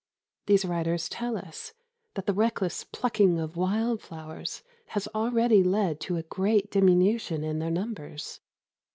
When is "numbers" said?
7.69-8.39